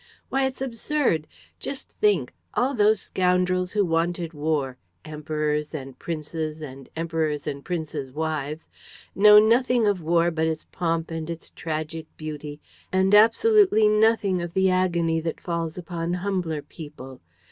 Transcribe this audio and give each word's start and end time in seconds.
Why, 0.29 0.45
it's 0.47 0.63
absurd! 0.63 1.27
Just 1.59 1.91
think: 1.91 2.33
all 2.55 2.73
those 2.73 2.99
scoundrels 2.99 3.73
who 3.73 3.85
wanted 3.85 4.33
war 4.33 4.79
emperors 5.05 5.75
and 5.75 5.99
princes 5.99 6.59
and 6.59 6.89
emperors' 6.95 7.45
and 7.45 7.63
princes' 7.63 8.11
wives 8.11 8.67
know 9.13 9.37
nothing 9.37 9.85
of 9.85 10.01
war 10.01 10.31
but 10.31 10.47
its 10.47 10.65
pomp 10.71 11.11
and 11.11 11.29
its 11.29 11.51
tragic 11.51 12.07
beauty 12.17 12.59
and 12.91 13.13
absolutely 13.13 13.87
nothing 13.87 14.41
of 14.41 14.55
the 14.55 14.71
agony 14.71 15.19
that 15.19 15.39
falls 15.39 15.77
upon 15.77 16.13
humbler 16.13 16.63
people! 16.63 17.21